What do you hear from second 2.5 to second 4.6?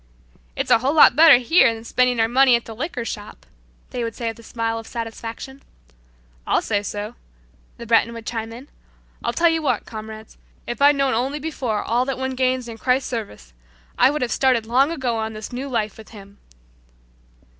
at the liquor shop," they would say with a